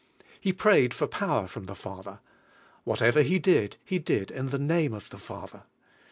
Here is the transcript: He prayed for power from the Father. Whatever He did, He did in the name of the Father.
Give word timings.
He 0.39 0.51
prayed 0.51 0.95
for 0.95 1.05
power 1.05 1.47
from 1.47 1.65
the 1.65 1.75
Father. 1.75 2.21
Whatever 2.85 3.21
He 3.21 3.37
did, 3.37 3.77
He 3.85 3.99
did 3.99 4.31
in 4.31 4.49
the 4.49 4.57
name 4.57 4.95
of 4.95 5.07
the 5.11 5.19
Father. 5.19 5.61